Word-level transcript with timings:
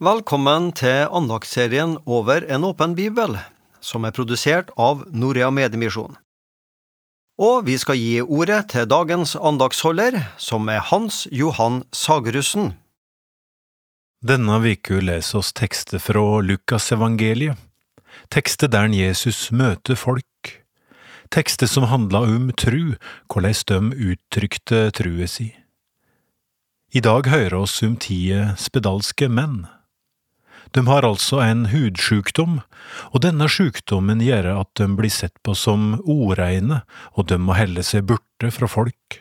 Velkommen 0.00 0.70
til 0.72 1.10
andagsserien 1.12 1.98
Over 2.08 2.46
en 2.48 2.62
åpen 2.64 2.94
bibel, 2.96 3.34
som 3.84 4.06
er 4.08 4.14
produsert 4.16 4.70
av 4.80 5.02
Norea 5.12 5.50
Mediemisjon. 5.52 6.14
Og 7.36 7.66
vi 7.66 7.74
skal 7.76 7.98
gi 8.00 8.22
ordet 8.24 8.62
til 8.72 8.86
dagens 8.88 9.34
andagsholder, 9.36 10.14
som 10.40 10.70
er 10.72 10.80
Hans 10.88 11.26
Johan 11.28 11.82
Sagerussen. 11.92 12.70
Denne 14.24 14.56
viku 14.64 15.02
leser 15.04 15.42
oss 15.42 15.50
tekster 15.52 16.00
fra 16.00 16.22
Lukasevangeliet, 16.48 17.60
tekster 18.32 18.72
der 18.72 18.88
Jesus 18.88 19.50
møter 19.52 20.00
folk, 20.00 20.54
tekster 21.28 21.68
som 21.68 21.90
handla 21.92 22.22
om 22.24 22.48
tru, 22.56 22.96
hvordan 23.28 23.60
de 23.68 24.14
uttrykte 24.14 24.80
trua 24.96 25.28
si. 25.28 25.50
I 26.96 27.04
dag 27.04 27.28
hører 27.28 27.58
oss 27.60 27.82
om 27.84 28.00
ti 28.00 28.32
spedalske 28.56 29.28
menn. 29.28 29.68
De 30.70 30.84
har 30.86 31.02
altså 31.06 31.40
en 31.42 31.64
hudsjukdom, 31.72 32.60
og 33.10 33.22
denne 33.24 33.48
sjukdommen 33.50 34.22
gjør 34.22 34.52
at 34.60 34.70
de 34.78 34.86
blir 34.98 35.10
sett 35.10 35.34
på 35.46 35.56
som 35.58 35.96
ureine, 36.06 36.82
og 37.18 37.26
de 37.32 37.40
må 37.42 37.56
helle 37.58 37.82
seg 37.86 38.06
borte 38.10 38.52
fra 38.54 38.70
folk. 38.70 39.18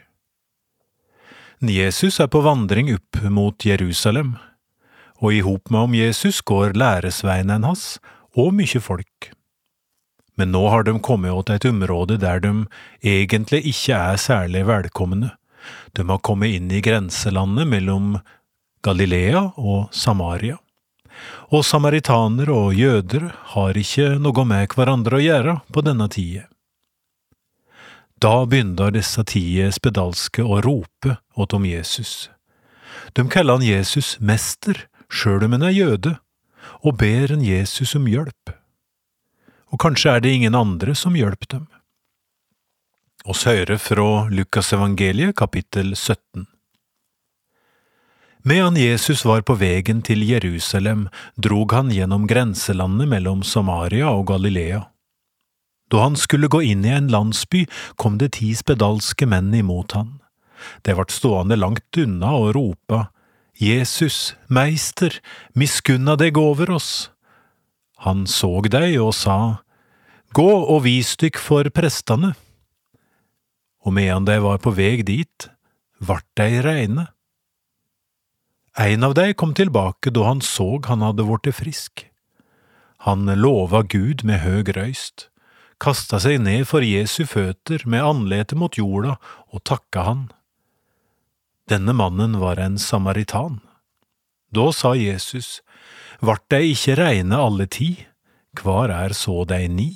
Jesus 1.60 2.22
er 2.22 2.30
på 2.32 2.44
vandring 2.46 2.94
opp 2.94 3.20
mot 3.34 3.66
Jerusalem, 3.66 4.38
og 5.20 5.36
i 5.36 5.42
hop 5.44 5.74
med 5.74 5.90
om 5.90 5.98
Jesus 5.98 6.40
går 6.46 6.78
læresveinen 6.78 7.66
hans 7.68 7.98
og 8.38 8.54
mye 8.56 8.80
folk. 8.80 9.34
Men 10.40 10.54
nå 10.56 10.62
har 10.72 10.86
de 10.88 10.94
kommet 11.04 11.50
til 11.50 11.58
et 11.58 11.68
område 11.68 12.16
der 12.22 12.40
de 12.40 12.54
egentlig 13.04 13.66
ikke 13.74 13.98
er 13.98 14.22
særlig 14.22 14.64
velkomne. 14.70 15.34
De 15.98 16.06
har 16.08 16.24
kommet 16.24 16.56
inn 16.56 16.72
i 16.72 16.80
grenselandet 16.80 17.68
mellom 17.68 18.22
Galilea 18.86 19.50
og 19.60 19.92
Samaria. 19.92 20.56
Og 21.50 21.66
samaritanere 21.66 22.54
og 22.54 22.78
jøder 22.78 23.30
har 23.56 23.78
ikke 23.78 24.18
noe 24.22 24.46
med 24.46 24.76
hverandre 24.76 25.18
å 25.18 25.24
gjøre 25.24 25.56
på 25.74 25.84
denne 25.86 26.10
tida. 26.12 26.46
Da 28.20 28.44
begynner 28.46 28.92
disse 28.92 29.24
ti 29.24 29.44
spedalske 29.72 30.44
å 30.44 30.60
rope 30.66 31.18
åt 31.40 31.56
om 31.56 31.66
Jesus. 31.66 32.30
De 33.16 33.24
kaller 33.32 33.60
han 33.60 33.64
Jesus 33.64 34.18
mester, 34.20 34.86
sjøl 35.08 35.48
om 35.48 35.56
han 35.56 35.70
er 35.70 35.78
jøde, 35.78 36.18
og 36.84 37.00
ber 37.00 37.32
en 37.32 37.44
Jesus 37.46 37.96
om 37.96 38.08
hjelp. 38.12 38.52
Og 39.72 39.80
kanskje 39.80 40.18
er 40.18 40.26
det 40.26 40.36
ingen 40.36 40.58
andre 40.58 40.96
som 40.98 41.16
hjelper 41.16 41.56
dem 41.56 41.68
oss 43.30 43.46
hører 43.46 43.78
fra 43.78 44.26
Lukasevangeliet 44.34 45.36
kapittel 45.38 45.94
17. 45.96 46.48
Medan 48.44 48.76
Jesus 48.76 49.26
var 49.26 49.42
på 49.42 49.58
vegen 49.60 50.02
til 50.02 50.24
Jerusalem, 50.24 51.08
drog 51.36 51.74
han 51.76 51.92
gjennom 51.92 52.28
grenselandet 52.28 53.10
mellom 53.12 53.44
Samaria 53.44 54.10
og 54.14 54.28
Galilea. 54.32 54.86
Da 55.92 56.06
han 56.06 56.16
skulle 56.16 56.48
gå 56.48 56.62
inn 56.64 56.86
i 56.86 56.94
en 56.94 57.10
landsby, 57.12 57.66
kom 57.98 58.18
det 58.22 58.34
ti 58.38 58.54
spedalske 58.56 59.28
menn 59.28 59.52
imot 59.54 59.98
han. 59.98 60.20
De 60.86 60.96
ble 60.96 61.08
stående 61.12 61.58
langt 61.60 61.98
unna 61.98 62.34
og 62.38 62.54
ropa, 62.56 63.08
Jesus, 63.60 64.36
meister, 64.48 65.20
miskunna 65.52 66.16
deg 66.16 66.38
over 66.40 66.72
oss. 66.78 67.10
Han 68.06 68.28
såg 68.28 68.70
deg 68.72 68.96
og 69.02 69.16
sa, 69.18 69.66
Gå 70.32 70.46
og 70.46 70.86
vis 70.86 71.16
dykk 71.18 71.40
for 71.42 71.68
prestene 71.74 72.36
og 73.86 73.96
medan 73.96 74.28
de 74.28 74.38
var 74.44 74.60
på 74.62 74.74
veg 74.76 75.06
dit, 75.08 75.48
vart 76.00 76.28
de 76.38 76.62
reine. 76.64 77.08
Ein 78.80 79.04
av 79.04 79.14
dei 79.18 79.34
kom 79.34 79.52
tilbake 79.54 80.12
da 80.16 80.24
han 80.30 80.40
såg 80.40 80.88
han 80.88 81.04
hadde 81.04 81.26
vorte 81.28 81.52
frisk. 81.52 82.06
Han 83.04 83.28
lova 83.28 83.82
Gud 83.84 84.24
med 84.24 84.40
høg 84.40 84.72
røyst, 84.78 85.28
kasta 85.84 86.20
seg 86.24 86.40
ned 86.44 86.64
for 86.70 86.84
Jesu 86.84 87.26
føtter 87.28 87.84
med 87.84 88.06
andletet 88.08 88.60
mot 88.60 88.80
jorda 88.80 89.18
og 89.52 89.64
takka 89.68 90.06
han. 90.08 90.22
Denne 91.68 91.92
mannen 91.92 92.40
var 92.40 92.60
en 92.60 92.78
samaritan. 92.80 93.60
Da 94.56 94.72
sa 94.72 94.94
Jesus, 94.96 95.60
vart 96.24 96.48
dei 96.48 96.72
ikkje 96.72 96.96
reine 97.02 97.36
alle 97.36 97.68
ti, 97.68 97.92
kvar 98.56 98.96
er 98.96 99.12
så 99.14 99.44
dei 99.44 99.68
ni? 99.68 99.92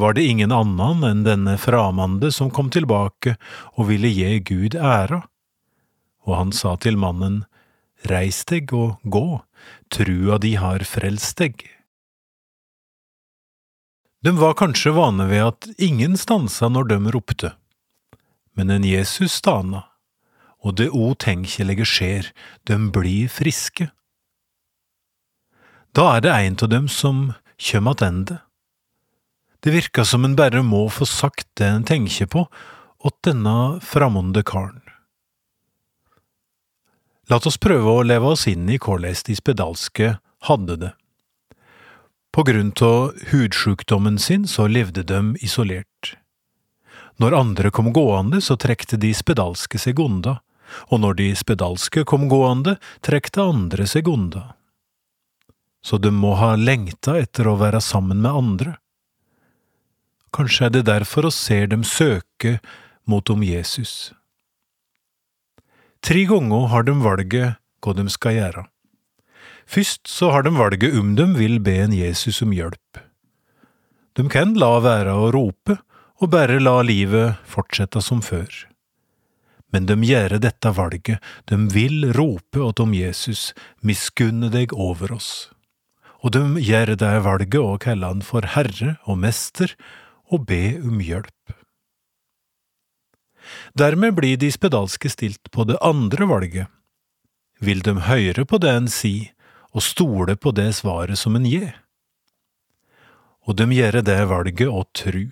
var 0.00 0.14
det 0.14 0.26
ingen 0.26 0.52
annan 0.52 1.04
enn 1.04 1.24
denne 1.26 1.56
framande 1.58 2.30
som 2.32 2.50
kom 2.50 2.70
tilbake 2.70 3.36
og 3.76 3.88
ville 3.90 4.08
gi 4.08 4.38
Gud 4.46 4.74
æra. 4.74 5.22
Og 6.26 6.36
han 6.36 6.52
sa 6.56 6.76
til 6.80 6.96
mannen, 7.00 7.44
Reis 8.08 8.44
deg 8.48 8.72
og 8.72 9.00
gå, 9.04 9.42
trua 9.92 10.38
di 10.40 10.54
har 10.56 10.84
frelst 10.88 11.36
deg. 11.42 11.64
De 14.24 14.32
var 14.36 14.56
kanskje 14.56 14.92
vane 14.96 15.26
ved 15.28 15.44
at 15.46 15.68
ingen 15.80 16.16
stansa 16.20 16.68
når 16.68 16.90
de 16.92 16.98
ropte, 17.14 17.54
men 18.56 18.72
en 18.72 18.84
Jesus 18.84 19.38
stana, 19.40 19.86
og 20.60 20.76
det 20.76 20.90
utenkelige 20.92 21.88
skjer, 21.88 22.28
de 22.68 22.76
blir 22.92 23.32
friske. 23.32 23.88
Da 25.96 26.16
er 26.16 26.24
det 26.24 26.36
en 26.36 26.60
av 26.62 26.72
dem 26.72 26.88
som 26.88 27.32
kjem 27.60 27.88
attende 27.90 28.40
det 29.60 29.70
virka 29.70 30.04
som 30.04 30.24
en 30.24 30.36
bare 30.36 30.62
må 30.64 30.86
få 30.88 31.06
sagt 31.08 31.48
det 31.60 31.68
en 31.68 31.84
tenker 31.84 32.28
på 32.32 32.46
åt 33.04 33.16
denne 33.26 33.80
framonde 33.84 34.42
karen. 34.46 34.80
La 37.30 37.38
oss 37.38 37.60
prøve 37.62 37.92
å 37.94 38.02
leve 38.02 38.32
oss 38.34 38.48
inn 38.50 38.66
i 38.66 38.78
hvordan 38.82 39.14
de 39.26 39.36
spedalske 39.38 40.16
hadde 40.48 40.76
det. 40.80 40.90
På 42.34 42.42
grunn 42.46 42.72
av 42.82 43.14
hudsjukdommen 43.30 44.18
sin 44.18 44.48
så 44.50 44.66
levde 44.66 45.02
de 45.06 45.36
isolert. 45.38 46.16
Når 47.22 47.36
andre 47.38 47.70
kom 47.70 47.92
gående, 47.92 48.40
så 48.40 48.56
trekte 48.56 48.98
de 48.98 49.12
spedalske 49.14 49.78
seg 49.78 49.98
unna, 50.02 50.40
og 50.90 51.02
når 51.02 51.18
de 51.18 51.28
spedalske 51.38 52.04
kom 52.06 52.28
gående, 52.30 52.78
trekte 53.02 53.42
andre 53.42 53.86
seg 53.86 54.10
unna. 54.10 54.54
Så 55.86 55.98
de 55.98 56.10
må 56.10 56.34
ha 56.38 56.56
lengta 56.58 57.18
etter 57.18 57.46
å 57.46 57.58
være 57.60 57.80
sammen 57.82 58.22
med 58.22 58.30
andre. 58.42 58.76
Kanskje 60.34 60.66
er 60.66 60.74
det 60.78 60.86
derfor 60.90 61.30
oss 61.30 61.38
ser 61.38 61.70
dem 61.70 61.86
søke 61.86 62.58
mot 63.06 63.30
om 63.30 63.42
Jesus. 63.42 64.12
Tre 66.00 66.24
ganger 66.24 66.68
har 66.72 66.86
de 66.88 66.94
valget 67.04 67.58
hva 67.84 67.92
de 67.96 68.06
skal 68.08 68.36
gjøre. 68.38 68.64
Først 69.70 70.08
så 70.08 70.30
har 70.32 70.46
de 70.46 70.54
valget 70.56 70.96
om 70.98 71.12
de 71.18 71.26
vil 71.36 71.60
be 71.60 71.76
en 71.84 71.92
Jesus 71.94 72.40
om 72.42 72.54
hjelp. 72.56 73.02
De 74.16 74.24
kan 74.32 74.56
la 74.58 74.78
være 74.82 75.12
å 75.12 75.28
rope 75.34 75.76
og 76.20 76.32
bare 76.32 76.58
la 76.60 76.80
livet 76.82 77.38
fortsette 77.48 78.00
som 78.04 78.24
før. 78.24 78.48
Men 79.70 79.86
de 79.86 79.94
gjør 80.02 80.40
dette 80.42 80.72
valget, 80.74 81.20
de 81.46 81.56
vil 81.70 82.08
rope 82.16 82.64
at 82.64 82.82
om 82.82 82.96
Jesus, 82.96 83.52
miskunne 83.86 84.50
deg 84.50 84.74
over 84.74 85.14
oss. 85.14 85.50
Og 86.24 86.34
de 86.34 86.42
gjør 86.64 86.96
det 86.98 87.12
valget 87.24 87.60
å 87.60 87.78
kalle 87.80 88.08
han 88.10 88.24
for 88.24 88.48
Herre 88.56 88.96
og 89.06 89.20
Mester 89.22 89.76
og 90.32 90.48
be 90.50 90.80
om 90.82 90.98
hjelp. 91.04 91.59
Dermed 93.78 94.16
blir 94.16 94.38
de 94.40 94.50
spedalske 94.52 95.10
stilt 95.12 95.50
på 95.54 95.66
det 95.68 95.78
andre 95.84 96.26
valget. 96.28 96.66
Vil 97.60 97.82
de 97.84 97.96
høre 98.06 98.46
på 98.48 98.60
det 98.62 98.72
en 98.72 98.88
sier, 98.88 99.30
og 99.70 99.84
stole 99.86 100.34
på 100.34 100.50
det 100.56 100.72
svaret 100.80 101.18
som 101.20 101.36
en 101.38 101.46
gir? 101.46 101.70
Og 103.46 103.56
de 103.56 103.68
gjør 103.72 104.00
det 104.02 104.18
valget 104.30 104.66
å 104.68 104.82
tru. 104.96 105.30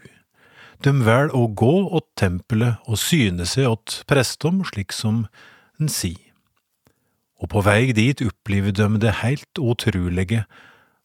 De 0.84 0.92
velger 0.94 1.34
å 1.34 1.48
gå 1.50 1.75
åt 1.98 2.06
tempelet 2.16 2.78
og 2.87 3.00
syne 3.02 3.46
seg 3.48 3.66
åt 3.72 4.02
prestom, 4.06 4.62
slik 4.64 4.94
som 4.94 5.26
en 5.81 5.90
sier. 5.90 6.22
Og 7.38 7.50
på 7.50 7.62
vei 7.62 7.92
dit 7.94 8.22
opplever 8.22 8.75
de 8.75 8.88
det 9.02 9.20
helt 9.22 9.62
utrolige 9.62 10.44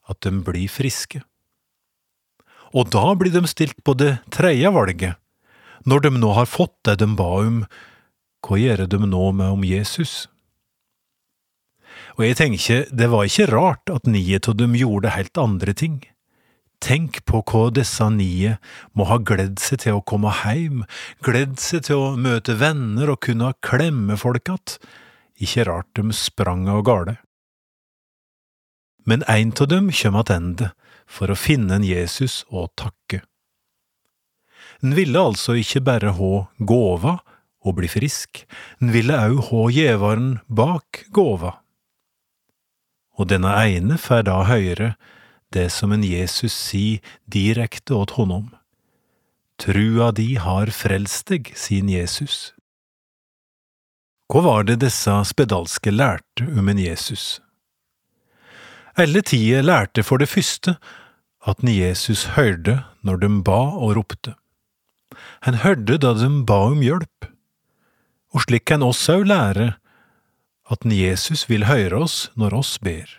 at 0.09 0.19
de 0.25 0.33
blir 0.45 0.69
friske 0.69 1.21
og 2.73 2.89
da 2.93 3.13
blir 3.17 3.33
de 3.33 3.45
stilt 3.49 3.77
på 3.85 3.95
det 3.97 4.17
tredje 4.33 4.71
valget. 4.73 5.19
Når 5.85 6.05
de 6.05 6.13
nå 6.17 6.31
har 6.37 6.47
fått 6.47 6.75
det 6.87 6.99
de 7.01 7.09
ba 7.17 7.29
om, 7.43 7.63
hva 8.43 8.59
gjør 8.59 8.85
de 8.91 8.99
nå 9.03 9.25
med 9.35 9.57
om 9.57 9.65
Jesus? 9.67 10.27
Og 12.17 12.25
jeg 12.27 12.37
tenker, 12.39 12.87
det 12.91 13.09
var 13.11 13.27
ikke 13.27 13.49
rart 13.51 13.91
at 13.91 14.07
nie 14.09 14.39
av 14.39 14.57
dem 14.59 14.75
gjorde 14.77 15.15
helt 15.15 15.37
andre 15.39 15.73
ting. 15.73 16.01
Tenk 16.83 17.21
på 17.29 17.39
hva 17.47 17.69
disse 17.71 18.05
nie 18.11 18.57
må 18.91 19.07
ha 19.07 19.17
gledd 19.17 19.61
seg 19.63 19.85
til 19.85 19.99
å 19.99 20.03
komme 20.03 20.33
heim, 20.43 20.83
gledd 21.23 21.55
seg 21.63 21.85
til 21.87 22.01
å 22.01 22.15
møte 22.19 22.57
venner 22.59 23.13
og 23.13 23.21
kunne 23.23 23.53
klemme 23.63 24.17
folk 24.19 24.49
att. 24.49 24.79
Ikke 25.39 25.63
rart 25.63 25.87
de 25.95 26.11
sprang 26.13 26.67
av 26.69 26.83
gale. 26.83 27.17
Men 29.05 29.23
ein 29.27 29.53
av 29.59 29.67
dem 29.67 29.89
kjem 29.91 30.15
attende, 30.15 30.71
for 31.07 31.31
å 31.31 31.35
finne 31.35 31.75
en 31.75 31.83
Jesus 31.83 32.43
og 32.49 32.71
takke. 32.79 33.23
En 34.83 34.95
ville 34.97 35.19
altså 35.19 35.55
ikke 35.55 35.81
bare 35.87 36.11
ha 36.17 36.31
gåva 36.59 37.17
og 37.63 37.77
bli 37.77 37.87
frisk, 37.87 38.43
en 38.83 38.91
ville 38.91 39.15
òg 39.15 39.39
ha 39.49 39.61
gjevaren 39.71 40.39
bak 40.47 41.05
gåva. 41.15 41.59
og 43.13 43.29
denne 43.29 43.51
ene 43.69 43.97
får 44.01 44.23
da 44.25 44.39
høre 44.49 44.95
det 45.53 45.67
som 45.69 45.91
en 45.93 46.03
Jesus 46.03 46.53
sier 46.53 46.99
direkte 47.29 47.93
åt 47.93 48.15
honom. 48.17 48.49
Trua 49.61 50.09
di 50.11 50.33
har 50.41 50.73
frelst 50.73 51.29
deg, 51.29 51.51
sier 51.53 51.85
Jesus. 51.85 52.53
Hva 54.31 54.41
var 54.41 54.65
det 54.65 54.79
disse 54.81 55.13
spedalske 55.29 55.93
lærte 55.93 56.47
om 56.57 56.69
en 56.73 56.81
Jesus? 56.81 57.39
Alle 58.97 59.21
tider 59.21 59.61
lærte 59.61 60.01
for 60.01 60.17
det 60.17 60.31
første 60.33 60.77
at 61.45 61.61
en 61.61 61.69
Jesus 61.69 62.33
hørte 62.33 62.81
når 63.05 63.21
de 63.21 63.29
ba 63.45 63.61
og 63.77 63.93
ropte. 63.99 64.33
Han 65.43 65.59
hørte 65.59 65.97
da 65.99 66.13
de 66.15 66.29
ba 66.47 66.61
om 66.71 66.79
hjelp, 66.79 67.27
og 68.31 68.45
slik 68.45 68.63
kan 68.69 68.83
oss 68.85 69.01
òg 69.11 69.25
lære 69.27 69.73
at 70.71 70.85
en 70.87 70.93
Jesus 70.95 71.49
vil 71.49 71.67
høre 71.67 72.05
oss 72.05 72.29
når 72.39 72.55
oss 72.61 72.77
ber. 72.79 73.09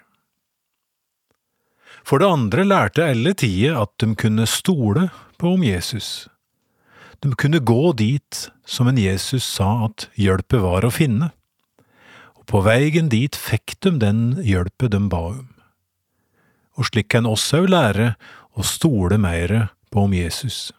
For 2.04 2.20
det 2.20 2.28
andre 2.32 2.64
lærte 2.64 3.04
alle 3.04 3.34
tider 3.36 3.76
at 3.80 3.92
de 4.00 4.14
kunne 4.16 4.46
stole 4.48 5.10
på 5.40 5.54
om 5.56 5.64
Jesus. 5.64 6.28
De 7.20 7.32
kunne 7.36 7.60
gå 7.60 7.92
dit 7.96 8.38
som 8.64 8.88
en 8.88 9.00
Jesus 9.00 9.44
sa 9.44 9.86
at 9.86 10.06
hjelpet 10.20 10.64
var 10.64 10.84
å 10.84 10.92
finne, 10.92 11.30
og 12.40 12.46
på 12.48 12.62
veien 12.64 13.10
dit 13.12 13.36
fikk 13.36 13.76
de 13.84 13.92
den 14.00 14.22
hjelpet 14.44 14.92
de 14.96 15.02
ba 15.12 15.20
om. 15.34 15.50
Og 16.80 16.88
slik 16.88 17.12
kan 17.12 17.28
oss 17.28 17.46
òg 17.56 17.68
lære 17.72 18.14
å 18.56 18.64
stole 18.64 19.20
mer 19.20 19.54
på 19.92 20.08
om 20.08 20.16
Jesus. 20.16 20.72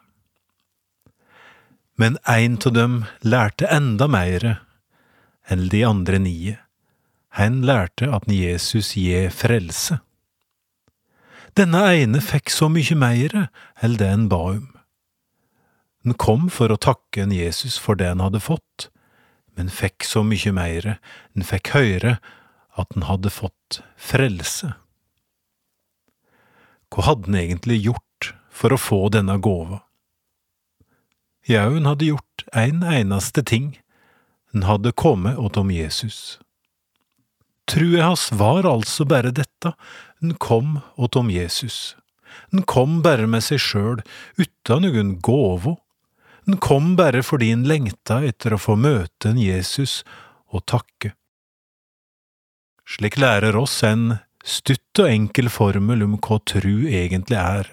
Men 1.96 2.18
ein 2.28 2.58
av 2.66 2.72
dem 2.76 3.04
lærte 3.24 3.68
enda 3.72 4.08
meire 4.08 4.58
enn 5.48 5.68
de 5.72 5.82
andre 5.86 6.18
nie. 6.20 6.56
Han 7.38 7.62
lærte 7.64 8.08
at 8.12 8.26
Jesus 8.32 8.94
gje 8.98 9.28
frelse. 9.32 10.00
Denne 11.56 11.80
ene 11.96 12.20
fikk 12.20 12.52
så 12.52 12.68
mykje 12.68 12.98
meire 13.00 13.46
enn 13.84 13.96
det 14.00 14.08
en 14.12 14.26
ba 14.28 14.42
om. 14.58 14.66
En 16.04 16.14
kom 16.14 16.50
for 16.52 16.70
å 16.70 16.78
takke 16.78 17.24
en 17.24 17.32
Jesus 17.34 17.78
for 17.80 17.98
det 17.98 18.10
en 18.12 18.22
hadde 18.22 18.42
fått, 18.44 18.90
men 19.56 19.72
fikk 19.72 20.04
så 20.04 20.20
mykje 20.22 20.52
meire, 20.54 20.98
en 21.34 21.46
fikk 21.46 21.72
høre 21.74 22.18
at 22.76 22.92
en 22.92 23.06
hadde 23.08 23.32
fått 23.32 23.80
frelse. 23.96 24.74
Hva 26.92 27.08
hadde 27.08 27.32
en 27.32 27.40
egentlig 27.40 27.80
gjort 27.88 28.34
for 28.52 28.76
å 28.76 28.80
få 28.80 29.00
denne 29.16 29.40
gåva? 29.42 29.80
Jau, 31.46 31.68
hun 31.76 31.86
hadde 31.86 32.08
gjort 32.08 32.42
ein 32.52 32.82
eneste 32.82 33.44
ting, 33.46 33.76
hun 34.50 34.66
hadde 34.66 34.90
kommet 34.92 35.38
åtom 35.38 35.70
Jesus. 35.70 36.40
Trua 37.70 38.02
hans 38.02 38.32
var 38.32 38.66
altså 38.66 39.06
bare 39.06 39.30
dette, 39.34 39.74
hun 40.20 40.34
kom 40.42 40.80
åtom 40.96 41.30
Jesus. 41.30 41.94
Hun 42.50 42.62
kom 42.62 43.00
bare 43.02 43.28
med 43.30 43.44
seg 43.46 43.62
sjøl, 43.62 44.02
utan 44.38 44.82
noen 44.82 45.16
gåvo. 45.22 45.76
Hun 46.46 46.58
kom 46.62 46.94
bare 46.98 47.22
fordi 47.26 47.52
hun 47.52 47.66
lengta 47.66 48.20
etter 48.26 48.54
å 48.54 48.60
få 48.62 48.74
møte 48.78 49.30
en 49.30 49.38
Jesus 49.38 50.00
og 50.50 50.66
takke. 50.70 51.14
Slik 52.86 53.18
lærer 53.18 53.54
oss 53.58 53.80
en 53.86 54.18
stutt 54.46 55.02
og 55.02 55.10
enkel 55.10 55.50
formel 55.50 56.02
om 56.06 56.18
hva 56.22 56.38
tru 56.46 56.86
egentlig 56.86 57.38
er, 57.38 57.70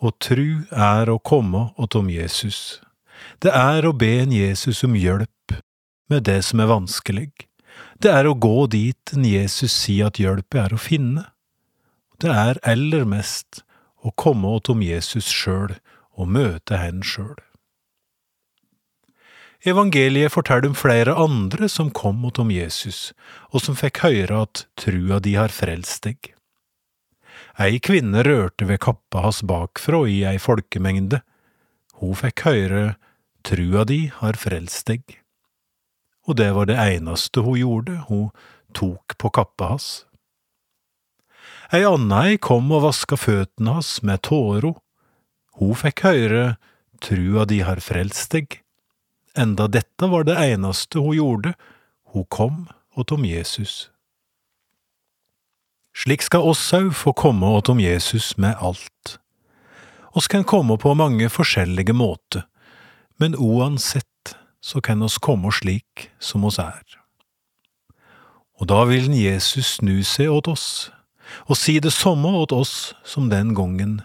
og 0.00 0.16
tru 0.20 0.64
er 0.72 1.12
å 1.12 1.20
komme 1.20 1.68
åtom 1.80 2.08
Jesus. 2.12 2.80
Det 3.40 3.52
er 3.54 3.86
å 3.86 3.94
be 3.96 4.10
en 4.22 4.32
Jesus 4.34 4.84
om 4.86 4.96
hjelp 4.98 5.56
med 6.10 6.26
det 6.28 6.40
som 6.46 6.60
er 6.60 6.70
vanskelig. 6.70 7.30
Det 8.00 8.12
er 8.12 8.26
å 8.26 8.36
gå 8.36 8.66
dit 8.72 9.14
en 9.14 9.26
Jesus 9.26 9.72
sier 9.72 10.10
at 10.10 10.20
hjelpet 10.20 10.64
er 10.64 10.74
å 10.74 10.80
finne. 10.80 11.26
Det 12.20 12.32
er 12.32 12.60
aller 12.68 13.06
mest 13.08 13.62
å 14.04 14.12
komme 14.16 14.48
åtom 14.58 14.82
Jesus 14.84 15.28
sjøl 15.28 15.76
og 16.16 16.28
møte 16.32 16.80
hen 16.80 17.04
sjøl. 17.04 17.38
Evangeliet 19.60 20.32
forteller 20.32 20.70
om 20.70 20.76
flere 20.76 21.12
andre 21.20 21.68
som 21.68 21.90
kom 21.92 22.22
åtom 22.24 22.48
Jesus, 22.52 23.10
og 23.52 23.60
som 23.60 23.76
fikk 23.76 24.00
høre 24.06 24.44
at 24.46 24.64
trua 24.80 25.18
di 25.20 25.34
har 25.36 25.52
frelst 25.52 26.06
deg. 26.06 26.32
Ei 27.60 27.76
kvinne 27.84 28.24
rørte 28.24 28.64
ved 28.64 28.80
kappa 28.80 29.20
hans 29.26 29.42
bakfra 29.44 30.06
i 30.08 30.22
ei 30.24 30.38
folkemengde. 30.40 31.20
Hun 32.00 32.16
fikk 32.16 32.46
høre 32.48 32.84
trua 33.46 33.84
di 33.88 34.10
har 34.14 34.38
frelst 34.38 34.86
deg. 34.90 35.02
Og 36.28 36.36
det 36.36 36.50
var 36.54 36.68
det 36.68 36.78
eneste 36.78 37.42
hun 37.44 37.58
gjorde, 37.58 37.96
hun 38.08 38.30
tok 38.76 39.16
på 39.18 39.30
kappa 39.34 39.72
hans. 39.74 39.90
Ei 41.72 41.84
anna 41.86 42.24
ei 42.28 42.38
kom 42.38 42.70
og 42.74 42.84
vaska 42.88 43.16
føttene 43.18 43.76
hans 43.78 44.00
med 44.02 44.22
tårer. 44.26 44.74
Hun 45.60 45.78
fikk 45.78 46.04
høre 46.06 46.56
trua 47.02 47.46
di 47.48 47.60
har 47.66 47.80
frelst 47.84 48.34
deg. 48.34 48.60
Enda 49.38 49.68
dette 49.70 50.10
var 50.10 50.26
det 50.26 50.36
eneste 50.42 50.98
hun 50.98 51.16
gjorde, 51.16 51.54
hun 52.12 52.26
kom 52.26 52.66
og 52.98 53.06
tom 53.06 53.24
Jesus. 53.24 53.88
Slik 55.94 56.22
skal 56.22 56.46
oss 56.46 56.62
òg 56.74 56.92
få 56.94 57.14
komme 57.14 57.48
åtom 57.58 57.80
Jesus 57.82 58.36
med 58.38 58.58
alt. 58.58 59.18
Oss 60.14 60.26
kan 60.30 60.44
komme 60.44 60.78
på 60.78 60.94
mange 60.98 61.28
forskjellige 61.30 61.94
måter 61.94 62.46
men 63.20 63.36
uansett 63.36 64.36
så 64.60 64.80
kan 64.80 65.02
oss 65.02 65.18
komme 65.18 65.52
slik 65.52 66.10
som 66.18 66.44
oss 66.48 66.58
er. 66.60 66.84
Og 68.60 68.68
da 68.68 68.84
vil 68.88 69.12
Jesus 69.16 69.76
snu 69.78 70.00
seg 70.04 70.32
åt 70.32 70.48
oss 70.48 70.68
og 71.46 71.56
si 71.58 71.78
det 71.80 71.92
samme 71.94 72.32
åt 72.40 72.52
oss 72.52 72.92
som 73.06 73.28
den 73.30 73.54
gangen. 73.54 74.00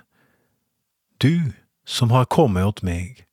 Du 1.17 1.51
som 1.85 2.11
har 2.13 2.27
kommet 2.29 2.65
åt 2.65 2.83
meg, 2.85 3.25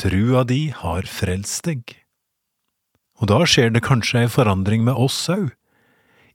trua 0.00 0.44
di 0.44 0.68
har 0.74 1.06
frelst 1.08 1.64
deg. 1.68 1.84
Og 3.20 3.30
da 3.30 3.44
skjer 3.48 3.72
det 3.72 3.84
kanskje 3.86 4.24
ei 4.24 4.32
forandring 4.32 4.84
med 4.84 4.98
oss 4.98 5.18
au, 5.32 5.48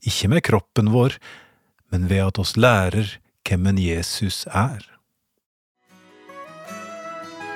ikke 0.02 0.32
med 0.32 0.46
kroppen 0.48 0.90
vår, 0.96 1.18
men 1.94 2.08
ved 2.10 2.32
at 2.32 2.42
oss 2.42 2.56
lærer 2.58 3.18
hvem 3.46 3.68
en 3.70 3.82
Jesus 3.82 4.46
er. 4.48 4.91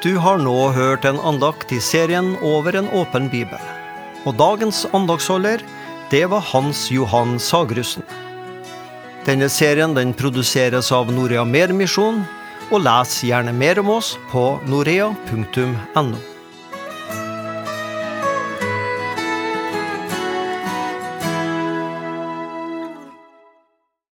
Du 0.06 0.20
har 0.22 0.38
nå 0.38 0.68
hørt 0.70 1.06
en 1.10 1.18
andakt 1.18 1.72
i 1.74 1.80
serien 1.82 2.36
Over 2.46 2.76
en 2.78 2.92
åpen 2.94 3.26
bibel. 3.32 3.62
Og 4.30 4.36
dagens 4.38 4.84
andagsholder, 4.94 5.64
det 6.12 6.28
var 6.30 6.46
Hans 6.52 6.92
Johan 6.94 7.40
Sagrussen. 7.42 8.06
Denne 9.26 9.50
serien 9.50 9.98
den 9.98 10.14
produseres 10.14 10.92
av 10.94 11.10
Norea 11.10 11.42
Medmisjon, 11.50 12.22
og 12.70 12.86
les 12.86 13.18
gjerne 13.26 13.58
mer 13.58 13.82
om 13.82 13.90
oss 13.98 14.14
på 14.30 14.46
norea.no. 14.70 16.35